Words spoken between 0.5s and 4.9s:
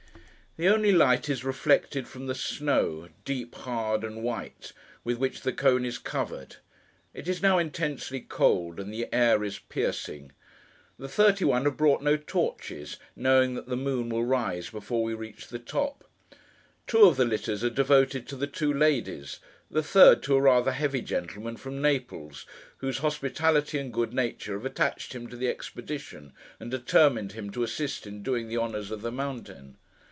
The only light is reflected from the snow, deep, hard, and white,